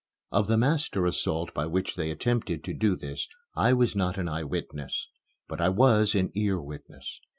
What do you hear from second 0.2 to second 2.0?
Of the master assault by which